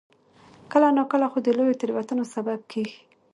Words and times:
کله 0.71 0.87
ناکله 0.97 1.27
خو 1.31 1.37
د 1.43 1.47
لویو 1.57 1.79
تېروتنو 1.81 2.23
سبب 2.35 2.59
کېږي. 2.71 2.99